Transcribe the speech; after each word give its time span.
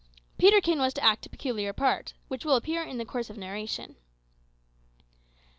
Peterkin 0.39 0.79
was 0.79 0.95
to 0.95 1.03
act 1.03 1.27
a 1.27 1.29
peculiar 1.29 1.73
part, 1.73 2.13
which 2.27 2.43
will 2.43 2.55
appear 2.55 2.81
in 2.81 2.97
the 2.97 3.05
course 3.05 3.29
of 3.29 3.37
narration. 3.37 3.95